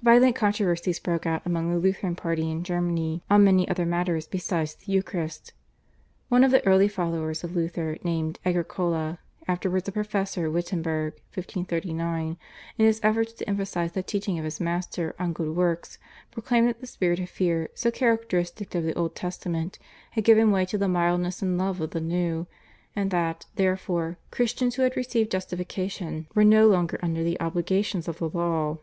[0.00, 4.74] Violent controversies broke out among the Lutheran party in Germany on many other matters besides
[4.74, 5.52] the Eucharist.
[6.30, 12.38] One of the early followers of Luther named Agricola, afterwards a professor of Wittenberg (1539),
[12.78, 15.98] in his efforts to emphasise the teaching of his master on good works
[16.30, 19.78] proclaimed that the spirit of fear so characteristic of the Old Testament
[20.12, 22.46] had given way to the mildness and love of the New,
[22.94, 28.16] and that, therefore, Christians who had received justification were no longer under the obligations of
[28.16, 28.78] the law.